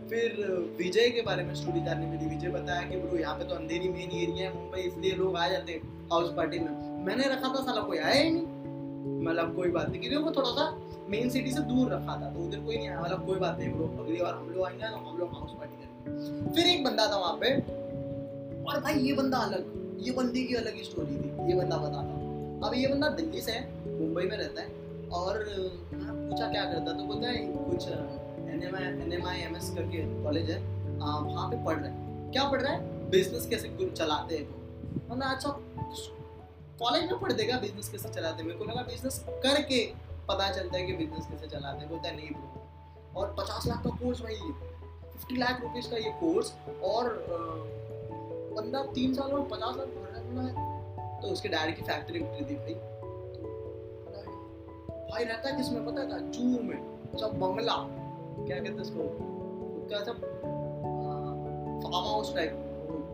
फिर 0.10 0.36
विजय 0.77 1.10
के 1.10 1.21
बारे 1.21 1.44
में 1.44 1.54
स्टोरी 1.56 1.81
जानने 1.81 2.07
मिली 2.07 2.25
विजय 2.25 2.50
बताया 2.51 2.88
कि, 2.89 2.98
ब्रो, 2.98 3.18
यहाँ 3.18 3.36
पे 3.36 3.45
तो 3.45 3.56
अंधेरी 3.56 3.89
मेन 3.89 4.12
एरिया 4.13 4.50
है, 4.50 4.56
मुंबई, 4.56 4.81
इसलिए 4.81 5.15
लोग 5.15 5.38
आ 5.38 5.48
जाते 5.48 5.71
हैं 5.71 6.07
हाउस 6.12 6.33
पार्टी 6.38 6.60
में। 6.60 6.71
मैंने 7.06 7.27
रखा 7.27 7.48
था, 7.50 7.63
साला 7.63 7.81
कोई 7.81 7.98
आया 8.00 8.21
ही 8.21 8.30
नहीं। 8.31 9.21
मतलब 9.25 9.56
कोई 9.56 9.69
बात 9.71 9.89
नहीं। 9.89 10.01
क्योंकि 10.01 10.18
वो 10.18 10.31
थोड़ा 10.31 10.50
सा 10.51 10.65
मेन 11.10 11.30
सिटी 11.30 11.52
से 11.52 11.62
दूर 11.64 11.92
रखा 11.94 12.16
था 12.22 12.30
तो 12.34 12.40
उधर 12.40 12.60
कोई 12.60 12.78
नहीं 12.78 12.90
आया। 12.90 13.02
मतलब 13.02 13.26
कोई 13.26 13.40
बात 13.40 13.58
नहीं 13.60 13.70
ब्रो 13.70 13.88
अगली 14.04 14.22
बार 14.22 14.34
हम 14.34 14.50
लोग 14.50 14.66
आएँगे 14.66 14.90
तो 14.90 14.98
हम 15.00 15.18
लोग 15.18 15.34
हाउस 15.34 15.52
पार्टी 15.60 15.76
करेंगे। 15.76 16.52
फिर 16.52 16.68
एक 16.68 16.84
बंदा 16.84 17.08
था 17.08 17.18
वहाँ 17.18 17.38
पे, 17.42 17.56
और 18.64 18.80
भाई 18.82 19.00
ये 19.00 19.14
बंदा 19.14 19.38
अलग, 19.40 19.72
ये 20.00 20.12
बंदी 20.14 20.44
की 20.44 20.56
अलग 20.56 20.76
ही 20.76 20.84
स्टोरी 20.84 21.16
थी। 21.16 21.50
ये 21.50 21.56
बंदा 21.56 21.78
बताता 21.78 22.22
अब 22.68 22.74
ये 22.76 22.88
बंदा 22.88 23.10
दिल्ली 23.12 23.42
से 23.42 23.52
है, 23.52 23.64
मुंबई 24.00 24.24
में 24.24 24.38
रहता 24.38 24.62
है, 24.62 24.68
और 25.12 25.40
मैं 25.94 26.30
पूछा 26.30 26.52
क्या 26.52 26.64
करता 26.66 26.92
तो 26.92 27.04
बोलता 27.06 27.28
है, 27.28 27.38
कुछ 27.66 27.88
N 27.88 28.64
M 28.64 28.76
I 28.76 28.84
N 28.84 29.14
M 29.14 29.28
I 29.28 29.40
M 29.40 29.56
S 29.58 29.70
करके 29.76 30.04
कॉलेज 30.24 30.50
है 30.52 30.62
वहाँ 31.00 31.48
पे 31.50 31.64
पढ़ 31.66 31.76
रहा 31.76 31.88
है। 31.88 32.32
क्या 32.32 32.44
पढ़ 32.50 32.62
रहा 32.62 32.74
है? 32.74 33.10
बिज़नेस 33.10 33.46
कैसे 33.48 33.70
चलाते 33.88 34.36
हैं 34.36 34.48
वो। 34.48 34.56
मतलब 35.10 35.24
अच्छा 35.26 35.50
कॉलेज 36.80 37.04
में 37.04 37.20
पढ़ 37.20 37.32
देगा 37.32 37.58
बिज़नेस 37.60 37.90
कैसे 37.90 38.10
चलाते 38.12 38.44
मेरे 38.44 38.58
को 38.58 38.66
लगा 38.66 38.82
बिज़नेस 38.84 39.24
करके 39.44 39.84
पता 40.28 40.50
चलता 40.52 40.78
है 40.78 40.84
कि 40.84 40.94
बिज़नेस 40.94 41.25
कैसे 41.28 41.48
चलाते 41.48 41.80
हैं, 41.80 41.90
बोलता 41.90 42.08
है, 42.10 42.16
नहीं 42.16 42.30
ब्रो 42.30 43.20
और 43.20 43.36
पचास 43.40 43.68
लाख 43.68 43.84
का 43.84 43.90
कोर्स 43.96 44.22
भाई 44.22 44.36
फिफ्टी 44.36 45.36
लाख 45.38 45.62
रुपीज़ 45.62 45.90
का 45.90 45.98
ये 45.98 46.12
कोर्स 46.20 46.54
और 46.84 47.10
बंदा 48.56 48.84
तीन 48.94 49.14
साल 49.14 49.34
में 49.34 49.48
पचास 49.50 49.75
लाख 49.78 49.88
भर 49.88 50.10
रहा 50.10 50.46
है 50.48 50.54
तो 51.22 51.28
उसके 51.28 51.50
डैड 51.50 51.75
की 51.75 51.81
फैक्ट्री 51.81 52.20
उतरी 52.20 52.46
थी 52.46 52.56
भाई। 52.56 52.74
भाई 55.12 55.24
रहता 55.24 55.50
है 55.50 55.56
किसमें, 55.58 55.86
पता 55.86 56.04
था? 56.04 56.18
जू 56.18 56.44
में, 56.64 56.80
सब 57.20 57.40
बंगला, 57.40 57.75
क्या 58.46 58.56
कहते 58.56 58.70
हैं 58.70 58.80
उसको? 58.80 59.02
उसका 59.80 60.04
सब 60.04 60.22
फार्म 61.84 62.08
हाउस 62.08 62.34
टाइप 62.36 62.52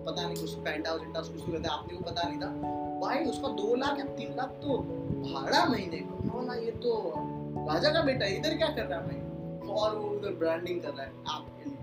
पता 0.07 0.21
नहीं 0.21 0.35
कुछ 0.35 0.53
पेंट 0.65 0.87
हाउस 0.87 1.01
इंट 1.01 1.17
कुछ 1.17 1.27
कहते 1.27 1.57
हैं, 1.57 1.69
आपने 1.69 1.97
को 1.97 2.03
पता 2.03 2.27
नहीं 2.29 2.39
था। 2.39 2.47
भाई 3.01 3.25
उसका 3.25 3.47
दो 3.57 3.75
लाख 3.75 3.99
या 3.99 4.05
तीन 4.15 4.35
लाख 4.37 4.49
तो 4.63 4.77
भाड़ा 5.33 5.65
महीने 5.65 5.97
का। 5.97 6.18
बोला 6.49 6.61
ये 6.61 6.71
तो 6.83 6.91
राजा 7.69 7.89
का 7.89 8.01
बेटा 8.01 8.25
इधर 8.27 8.55
क्या 8.57 8.67
कर 8.67 8.85
रहा 8.85 8.99
है 8.99 9.05
भाई? 9.07 9.71
और 9.71 9.95
वो 9.95 10.05
उधर 10.09 10.33
ब्रांडिंग 10.35 10.81
कर 10.81 10.89
रहा 10.89 11.03
है 11.03 11.11
आपके 11.29 11.69
लिए। 11.69 11.77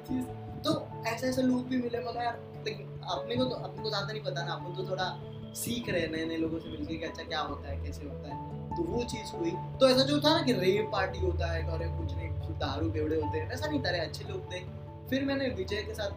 चीज़? 0.00 0.26
तो 0.64 0.72
ऐसे 1.06 1.28
ऐसे 1.28 1.42
लोग 1.42 1.68
भी 1.68 1.76
मिले 1.76 2.00
मगर 2.00 2.22
यार 2.22 2.38
लेकिन 2.66 3.00
अपने 3.10 3.36
को 3.36 3.44
तो 3.44 3.56
अपने 3.58 3.82
को 3.82 3.88
ज़्यादा 3.88 4.12
नहीं 4.12 4.22
पता 4.22 4.44
ना, 4.44 4.52
अपन 4.52 4.74
तो 4.74 4.90
थोड़ा 4.90 5.06
सीख 5.54 5.88
रहे 5.88 6.06
नए 6.08 6.24
नए 6.26 6.36
लोगों 6.36 6.58
से 6.58 6.68
मिलकर 6.68 6.94
कि 6.94 7.04
अच्छा 7.04 7.22
क्या 7.22 7.40
होता 7.40 7.68
है, 7.68 7.76
कैसे 7.84 8.06
होता 8.06 8.28
है। 8.28 8.76
तो 8.76 8.82
वो 8.82 9.02
चीज़ 9.04 9.32
हुई। 9.36 9.50
तो 9.80 9.88
ऐसा 9.88 10.04
जो 10.04 10.18
था 10.20 10.30
ना 10.30 10.42
कि 10.42 10.52
रेप 10.52 10.88
पार्टी 10.92 11.18
होता 11.18 11.50
है, 11.52 11.62
और 11.64 11.86
कुछ 11.98 12.14
नहीं 12.16 12.28
दारू 12.58 12.90
बेवड़े 12.90 13.16
होते 13.16 13.38
हैं, 13.38 13.50
ऐसा 13.50 13.66
नहीं 13.66 13.82
था 13.82 14.02
अच्छे 14.02 14.24
लोग 14.24 14.52
थे। 14.52 14.60
फिर 15.10 15.24
मैंने 15.24 15.48
विजय 15.50 15.82
के 15.82 15.94
साथ 15.94 16.10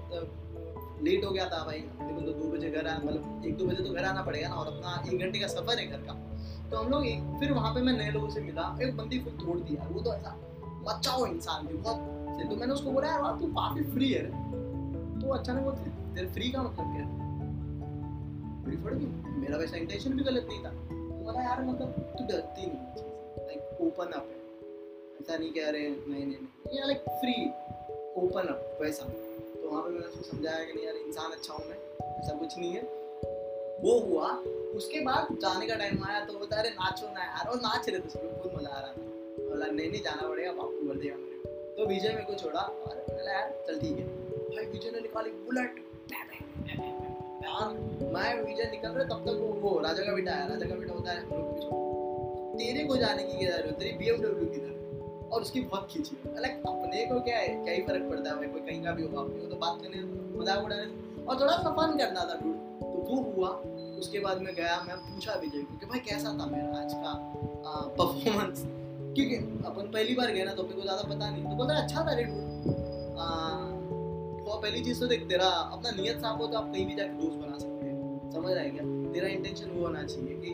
लेट 1.03 1.25
हो 1.25 1.31
गया 1.31 1.45
था 1.45 1.63
भाई 1.65 1.79
देखो 1.79 2.21
तो 2.21 2.31
दो 2.33 2.51
बजे 2.51 2.69
घर 2.69 2.87
आना 2.87 2.99
मतलब 3.05 3.45
एक 3.45 3.57
दो 3.57 3.65
बजे 3.65 3.83
तो 3.83 3.93
घर 3.93 4.05
आना 4.05 4.21
पड़ेगा 4.21 4.47
ना, 4.49 4.55
और 4.55 4.67
अपना 4.67 5.03
एक 5.07 5.19
घंटे 5.19 5.39
का 5.39 5.47
सफ़र 5.47 5.79
है 5.79 5.85
घर 5.87 5.97
का। 5.97 6.13
तो 6.71 6.77
हम 6.77 6.89
लोग 6.89 7.05
एक 7.07 7.39
फिर 7.39 7.51
वहाँ 7.51 7.73
पे 7.75 7.81
मैं 7.81 7.93
नए 7.93 8.11
लोगों 8.11 8.29
से 8.29 8.41
मिला, 8.41 8.77
एक 8.81 8.97
बंदी 8.97 9.19
को 9.19 9.29
तोड़ 9.29 9.59
दिया। 9.59 9.87
वो 9.87 10.01
तो 10.01 10.13
ऐसा 10.13 10.35
बच्चा 10.87 11.11
हो 11.11 11.25
इंसान 11.25 11.67
भी 11.67 11.73
बहुत 11.73 12.15
तो 12.49 12.55
मैंने 12.55 12.73
उसको 12.73 12.91
बोला, 12.91 13.07
यार 13.07 13.39
तू 13.39 13.47
काफ़ी 13.47 13.83
फ्री 13.83 14.11
है। 14.11 14.25
तो 15.21 15.29
अच्छा 15.29 15.53
नहीं 15.53 15.63
बोलते 15.65 15.89
तेरे 16.15 16.27
फ्री 16.27 16.51
का 16.51 16.63
मतलब 16.63 16.85
क्या? 16.93 17.05
फ्री 18.63 18.77
थोड़ी 18.83 18.95
मेरा 19.39 19.57
वैसा 19.57 19.77
इंटेंशन 19.77 20.13
भी 20.13 20.23
गलत 20.23 20.47
नहीं 20.49 20.63
था। 20.65 20.69
बोला, 20.69 21.41
यार 21.41 21.63
मतलब 21.65 21.87
तू 22.17 22.25
डरती 22.25 22.65
नहीं 22.65 22.77
लाइक 23.47 23.81
ओपन 23.81 24.11
अप 24.11 24.27
है। 24.29 24.37
ऐसा 25.21 25.37
नहीं 25.37 25.51
कह 25.51 25.69
रहे 25.69 25.89
नहीं 25.89 26.25
नहीं 26.25 26.25
नहीं। 26.25 26.85
लाइक 26.85 26.97
फ्री 26.97 27.33
ओपन 28.21 28.47
अप 28.47 28.77
वैसा। 28.81 29.03
तो 29.03 29.69
वहाँ 29.69 29.83
पे 29.83 29.89
मैंने 29.89 30.05
उसको 30.05 30.23
समझाया 30.23 30.65
कि 30.65 30.73
नहीं, 30.73 30.85
यार, 30.85 30.95
इंसान 30.95 31.31
अच्छा 31.31 31.53
हूँ 31.53 31.65
मैं, 31.65 31.77
ऐसा 32.17 32.37
कुछ 32.37 32.57
नहीं 32.57 32.71
है। 32.71 33.06
वो 33.81 33.99
हुआ, 33.99 34.27
उसके 34.75 34.99
बाद 34.99 35.27
जाने 35.41 35.67
का 35.67 35.75
टाइम 35.75 36.03
आया 36.03 36.19
तो 36.25 36.33
बता 36.39 36.61
रहे 36.61 36.71
नाचो 36.71 37.07
ना 37.07 37.23
यार। 37.23 37.47
और 37.47 37.57
नाच 37.57 37.89
रहे 37.89 37.99
थे 37.99 38.07
उसमें 38.07 38.37
बहुत 38.37 38.55
मज़ा 38.55 38.69
आ 38.69 38.79
रहा 38.79 38.91
था। 38.91 39.01
बोला, 39.49 39.65
नहीं 39.65 39.89
नहीं, 39.89 40.01
जाना 40.01 40.27
पड़ेगा, 40.27 40.51
बापू 40.51 40.87
कर 40.87 40.97
दिया 40.99 41.15
मेरे 41.15 41.35
तो 41.75 41.85
विजय 41.85 42.09
मेरे 42.09 42.23
को 42.23 42.33
छोड़ा 42.33 42.59
और 42.59 42.95
बोला 43.09 43.31
यार, 43.31 43.49
चल 43.67 43.79
ठीक 43.79 43.97
है। 43.97 44.05
भाई, 44.47 44.65
विजय 44.65 44.91
ने 44.91 44.99
निकाली 44.99 45.29
बुलेट। 45.45 45.83
यार, 47.43 47.69
मैं 48.13 48.43
विजय 48.43 48.69
निकल 48.71 48.89
रहा, 48.89 49.03
तब 49.05 49.25
तक 49.27 49.61
वो 49.61 49.79
राजा 49.79 50.03
का 50.03 50.13
बेटा 50.13 50.31
है, 50.31 50.49
राजा 50.49 50.65
का 50.65 50.75
बेटा 50.75 50.93
होता 50.93 51.11
है। 51.11 51.21
तेरे 52.57 52.83
को 52.83 52.95
जाने 52.97 53.23
की 53.23 53.37
किधर 53.39 53.65
है? 53.65 53.71
तेरी 53.71 53.91
बीएमडब्ल्यू 53.97 54.49
किधर 54.49 54.67
है? 54.67 54.75
और 55.29 55.41
उसकी 55.41 55.61
बहुत 55.61 55.87
खींची 55.91 56.17
अलग 56.37 56.65
अपने 56.67 57.05
को 57.05 57.19
क्या 57.21 57.37
है? 57.37 57.47
क्या 57.63 57.73
ही 57.73 57.81
फ़र्क 57.81 58.09
पड़ता 58.09 58.29
है 58.31 58.47
कोई 58.47 58.61
कहीं 58.61 58.83
का 58.83 58.91
भी 58.91 59.03
होगा 59.03 59.19
अपने 59.21 59.39
को 59.39 59.47
तो 59.47 59.55
बात 59.55 59.81
करने 59.81 60.01
मज़ाक 60.39 60.63
उड़ाने 60.63 60.85
और 61.23 61.39
थोड़ा 61.41 61.57
सा 61.57 61.69
फन 61.71 61.97
करना 61.97 62.21
था 62.21 62.35
तो 62.35 62.53
वो 63.07 63.15
हुआ, 63.27 63.49
उसके 63.99 64.19
बाद 64.19 64.41
में 64.41 64.53
गया, 64.55 64.75
मैं 64.87 64.97
पूछा 64.97 65.33
विजय 65.33 65.61
को 65.61 65.77
कि 65.77 65.85
भाई 65.85 65.99
कैसा 65.99 66.29
था 66.39 66.45
मेरा 66.45 66.79
आज 66.79 66.93
का 66.95 67.13
परफॉर्मेंस 67.99 68.63
क्योंकि 69.15 69.35
अपन 69.65 69.89
पहली 69.93 70.15
बार 70.15 70.31
गए 70.31 70.43
ना 70.43 70.53
तो 70.53 70.63
अपने 70.63 70.75
को 70.75 70.81
ज़्यादा 70.81 71.03
पता 71.03 71.29
नहीं। 71.29 71.43
तो 71.43 71.55
बोलता 71.55 71.73
अच्छा 71.75 72.05
था 72.07 72.13
रे 72.13 72.23
तो। 72.25 72.45
पहली 74.57 74.83
चीज़ 74.83 74.99
तो 74.99 75.07
देख, 75.07 75.27
तेरा 75.29 75.47
अपना 75.47 75.89
नियत 75.91 76.19
साफ़ 76.19 76.37
हो 76.37 76.47
तो 76.47 76.57
आप 76.57 76.71
कहीं 76.73 76.85
भी 76.87 76.95
जाके 76.95 77.13
दोस्त 77.13 77.37
बना 77.37 77.57
सकते 77.57 77.85
हैं। 77.85 78.31
समझ 78.31 78.51
रहा 78.51 78.63
क्या? 78.67 78.83
तेरा 79.13 79.27
इंटेंशन 79.27 79.69
वो 79.69 79.81
होना 79.81 80.03
चाहिए 80.03 80.35
कि 80.35 80.51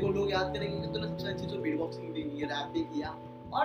को 0.00 0.08
लोग 0.08 0.30
याद 0.30 0.52
करेंगे 0.54 0.76
कि 0.80 0.92
तूने 0.92 1.06
सबसे 1.08 1.28
अच्छी 1.28 1.46
तो 1.46 1.56
बीट 1.56 1.78
बॉक्सिंग 1.78 2.12
भी 2.14 2.22
की 2.22 2.44
रैप 2.44 2.70
भी 2.72 2.80
किया। 2.84 3.08
और 3.52 3.64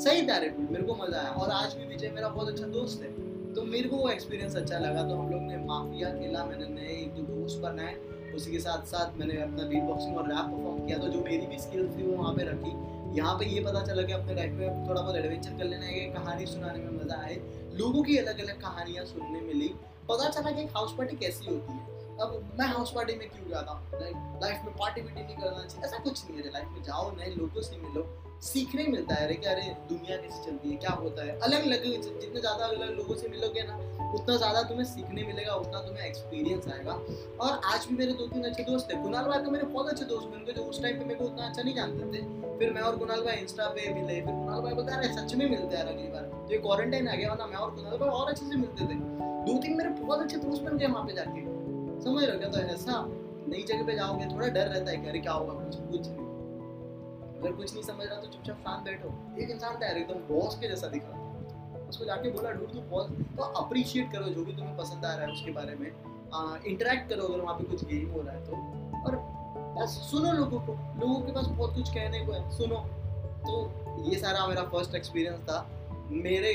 सही 0.00 0.26
था 0.28 0.36
रेट 0.38 0.56
मेरे 0.60 0.84
को 0.84 0.94
मज़ा 0.94 1.18
आया। 1.18 1.30
और 1.32 1.50
आज 1.52 1.74
भी 1.74 1.86
विजय 1.86 2.10
मेरा 2.10 2.28
बहुत 2.28 2.48
अच्छा 2.48 2.66
दोस्त 2.68 3.02
है। 3.02 3.10
तो 3.54 3.62
मेरे 3.62 3.88
को 3.88 3.96
वो 3.96 4.08
एक्सपीरियंस 4.08 4.56
अच्छा 4.56 4.78
लगा 4.78 5.02
तो 5.02 5.14
हम 5.16 5.30
लोग 5.30 5.42
ने 5.42 5.56
माफिया 5.64 6.10
खेला, 6.10 6.44
मैंने 6.44 6.66
नए 6.70 6.94
एक 6.94 7.14
दो 7.14 7.22
दोस्त 7.24 7.58
बनाए, 7.60 7.94
उसी 8.34 8.50
के 8.50 8.58
साथ 8.58 8.86
साथ 8.86 9.18
मैंने 9.18 9.40
अपना 9.42 9.66
बीट 9.68 9.82
बॉक्सिंग 9.82 10.16
और 10.16 10.28
रैप 10.28 10.46
परफॉर्म 10.46 10.86
किया। 10.86 10.98
तो 10.98 11.08
जो 11.08 11.22
मेरी 11.24 11.46
भी 11.46 11.58
स्किल्स 11.58 11.96
थी 11.96 12.02
वो 12.02 12.16
वहाँ 12.16 12.32
पर 12.34 12.46
रखी। 12.46 12.72
यहाँ 13.18 13.34
पे 13.38 13.46
ये 13.46 13.60
पता 13.60 13.84
चला 13.86 14.02
कि 14.02 14.12
अपने 14.12 14.34
लाइफ 14.34 14.52
में 14.52 14.88
थोड़ा 14.88 15.00
बहुत 15.00 15.16
एडवेंचर 15.16 15.58
कर 15.58 15.64
लेना 15.64 15.86
है 15.86 16.00
कहानी 16.12 16.46
सुनाने 16.46 16.78
में 16.78 17.02
मज़ा 17.02 17.20
आए। 17.22 17.40
लोगों 17.74 18.02
की 18.02 18.16
अलग 18.18 18.40
अलग 18.40 18.60
कहानियाँ 18.60 19.04
सुनने 19.04 19.40
मिली। 19.42 19.68
पता 20.08 20.28
चला 20.30 20.50
कि 20.50 20.64
हाउस 20.74 20.94
पार्टी 20.98 21.16
कैसी 21.16 21.44
होती 21.46 21.72
है। 21.72 21.91
अब 22.20 22.56
मैं 22.58 22.66
हाउस 22.68 22.92
पार्टी 22.94 23.14
में 23.14 23.28
क्यों 23.28 23.48
गया 23.48 23.62
था 23.62 23.80
लाइफ 24.42 24.64
में 24.64 24.74
पार्टी 24.76 25.00
विटी 25.00 25.22
नहीं 25.22 25.36
करना 25.36 25.64
चाहिए। 25.64 25.86
ऐसा 25.86 25.98
कुछ 25.98 26.24
नहीं 26.30 26.42
है 26.42 26.50
लाइफ 26.52 26.68
में 26.72 26.82
जाओ, 26.82 27.10
नए 27.16 27.34
लोगों 27.36 27.62
से 27.62 27.76
मिलो। 27.76 28.06
सीखने 28.42 28.84
मिलता 28.84 29.14
है 29.14 29.24
अरे 29.24 29.34
कि 29.34 29.46
अरे, 29.46 29.62
दुनिया 29.88 30.16
कैसे 30.16 30.44
चलती 30.44 30.70
है, 30.70 30.76
क्या 30.76 30.90
होता 30.92 31.24
है? 31.24 31.38
अलग 31.40 31.66
अलग 31.66 31.82
जितने 31.82 32.40
ज़्यादा 32.40 32.64
अलग 32.64 32.96
लोगों 32.96 33.14
से 33.16 33.28
मिलोगे 33.28 33.62
ना, 33.62 33.76
उतना 34.14 34.36
ज़्यादा 34.36 34.62
तुम्हें 34.62 34.84
सीखने 34.84 35.22
मिलेगा, 35.22 35.54
उतना 35.54 35.80
तुम्हें 35.80 36.06
एक्सपीरियंस 36.06 36.68
आएगा। 36.68 36.92
और 37.40 37.60
आज 37.74 37.86
भी 37.86 37.96
मेरे 37.96 38.12
दो 38.12 38.26
तीन 38.26 38.44
अच्छे 38.44 38.62
दोस्त 38.62 38.92
है 38.92 39.02
कुणाल 39.02 39.24
भाई 39.24 39.44
तो 39.44 39.50
मेरे 39.50 39.66
बहुत 39.66 39.88
अच्छे 39.88 40.04
दोस्त 40.04 40.26
हैं 40.26 40.34
उनके 40.34 40.52
जो 40.52 40.62
उस 40.64 40.82
टाइम 40.82 40.98
पे 40.98 41.04
मेरे 41.04 41.18
को 41.18 41.24
उतना 41.24 41.46
अच्छा 41.46 41.62
नहीं 41.62 41.74
जानते 41.74 42.10
थे। 42.12 42.58
फिर 42.58 42.72
मैं 42.72 42.82
और 42.82 42.96
कुणाल 42.96 43.22
भाई 43.22 43.36
इंस्टा 43.36 43.68
पे 43.68 43.92
मिले, 43.94 44.20
फिर 44.20 44.34
कुणाल 44.34 44.60
भाई 44.60 44.74
बता 44.74 44.96
रहे 44.96 45.12
सच 45.14 45.34
में 45.34 45.48
मिलते 45.50 45.76
हैं 45.76 45.84
अगली 45.84 46.08
बार। 46.08 46.22
तो 46.22 46.52
ये 46.52 46.58
क्वारंटाइन 46.58 47.08
आ 47.08 47.14
गया 47.14 47.34
ना 47.34 47.46
मैं 47.46 47.56
और 47.56 47.70
कुणाल 47.70 47.96
भाई 47.98 48.08
और 48.10 48.30
अच्छे 48.30 48.44
से 48.44 48.56
मिलते 48.56 48.84
थे। 48.84 49.00
दो 49.46 49.58
तीन 49.62 49.76
मेरे 49.76 49.90
बहुत 50.02 50.20
अच्छे 50.20 50.36
दोस्त 50.38 50.62
बन 50.62 50.76
गए 50.78 50.86
वहाँ 50.86 51.06
पे 51.06 51.14
जाके। 51.14 51.50
समझ 52.04 52.22
रहे 52.24 52.32
हो 52.32 52.38
क्या? 52.38 52.48
तो 52.50 52.58
ऐसा 52.72 53.04
नई 53.48 53.62
जगह 53.62 53.86
पे 53.86 53.94
जाओगे, 53.96 54.26
थोड़ा 54.26 54.46
डर 54.48 54.66
रहता 54.66 54.90
है 54.90 55.08
अरे 55.08 55.18
क्या 55.20 55.32
होगा, 55.32 55.52
कुछ 55.54 55.76
कुछ 55.90 56.08
अगर 56.08 57.52
कुछ 57.52 57.72
नहीं 57.72 57.82
समझ 57.84 58.06
रहा 58.06 58.20
तो 58.20 58.26
चुपचाप 58.28 58.58
शांत 58.58 58.84
बैठो। 58.84 59.08
एक 59.42 59.50
इंसान 59.50 59.76
था 59.76 59.88
एकदम 59.90 60.20
बॉस 60.28 60.58
के 60.58 60.68
जैसा 60.68 60.88
दिख 60.88 61.02
रहा 61.04 61.12
था 61.12 61.86
उसको 61.88 62.04
जाके 62.04 62.30
बोला 62.30 62.50
डूड 62.50 62.72
तू 62.72 62.80
बॉस 62.90 63.10
तो 63.36 63.42
अप्रिशिएट 63.42 64.12
करो, 64.12 64.24
जो 64.26 64.44
भी 64.44 64.52
तुम्हें 64.52 64.76
पसंद 64.76 65.04
आ 65.04 65.14
रहा 65.14 65.26
है 65.26 65.32
उसके 65.32 65.52
बारे 65.52 65.74
में। 65.74 65.90
इंटरेक्ट 66.66 67.08
करो 67.08 67.22
अगर 67.24 67.40
वहाँ 67.40 67.54
पे 67.54 67.64
कुछ 67.64 67.84
गेम 67.84 68.10
हो 68.10 68.20
रहा 68.20 68.34
है 68.34 68.44
तो। 68.46 68.52
और 69.00 69.16
बस 69.76 69.96
सुनो 70.10 70.32
लोगों 70.32 70.60
को। 70.60 70.72
लोगों 71.00 71.20
के 71.20 71.32
पास 71.32 71.46
बहुत 71.48 71.74
कुछ 71.74 71.90
कहने 71.90 72.24
को 72.26 72.32
है, 72.32 72.50
सुनो। 72.50 72.76
तो 73.44 74.10
ये 74.10 74.18
सारा 74.18 74.46
मेरा 74.46 74.62
फ़र्स्ट 74.72 74.94
एक्सपीरियंस 74.94 75.40
था। 75.40 75.66
मेरे 76.10 76.52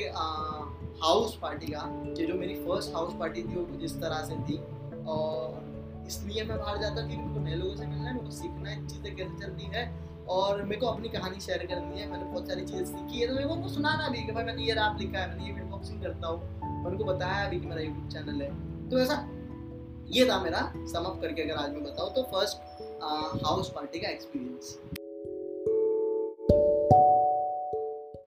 हाउस 1.03 1.37
पार्टी 1.41 1.67
का 1.67 1.83
कि 2.07 2.25
जो 2.25 2.33
मेरी 2.35 2.55
फ़र्स्ट 2.57 2.93
हाउस 2.95 3.13
पार्टी 3.19 3.43
थी, 3.43 3.55
वो 3.55 3.79
इस 3.79 3.95
तरह 4.01 4.23
से 4.25 4.35
थी 4.43 4.57
और 5.07 6.05
इसलिए 6.07 6.43
मैं 6.43 6.57
बाहर 6.57 6.77
जाता 6.77 7.01
कि 7.01 7.17
मेरे 7.17 7.33
को 7.33 7.39
नए 7.39 7.55
लोगों 7.55 7.75
से 7.75 7.85
मिलना 7.85 8.03
है, 8.03 8.13
मेरे 8.13 8.25
को 8.25 8.31
सीखना 8.33 8.69
है 8.69 8.87
चीज़ें 8.87 9.15
कैसे 9.15 9.45
चलती 9.45 9.65
है 9.73 9.85
और 10.29 10.61
मेरे 10.63 10.79
को 10.81 10.87
अपनी 10.87 11.09
कहानी 11.09 11.39
शेयर 11.39 11.65
करनी 11.65 11.99
है। 11.99 12.09
मैंने 12.11 12.23
बहुत 12.25 12.47
सारी 12.47 12.65
चीज़ें 12.65 12.85
सीखी 12.85 13.19
है 13.19 13.27
तो 13.27 13.33
मेरे 13.33 13.47
को 13.47 13.53
उनको 13.53 13.69
सुनाना 13.69 14.09
भी 14.09 14.23
कि 14.25 14.31
भाई 14.31 14.43
मैंने 14.43 14.63
ये 14.63 14.73
रैप 14.73 14.97
लिखा 14.99 15.19
है, 15.19 15.27
मैंने 15.29 15.45
ये 15.45 15.51
वीडियो 15.51 15.69
बॉक्सिंग 15.71 16.01
करता 16.01 16.27
हूँ। 16.27 16.39
मैंने 16.61 16.89
उनको 16.89 17.03
बताया 17.03 17.45
अभी 17.47 17.59
कि 17.59 17.67
मेरा 17.67 17.81
यूट्यूब 17.81 18.09
चैनल 18.09 18.41
है। 18.41 18.89
तो 18.89 18.99
ऐसा, 18.99 19.15
ये 20.09 20.25
था 20.25 20.39
मेरा 20.43 20.61
समअप 20.93 21.19
करके 21.21 21.41
अगर 21.41 21.61
आज 21.61 21.71
मैं 21.71 21.83
बताऊँ 21.83 22.13
तो 22.13 22.23
फ़र्स्ट 22.31 22.57
हाउस 23.45 23.71
पार्टी 23.71 23.99
का 23.99 24.09
एक्सपीरियंस 24.09 24.77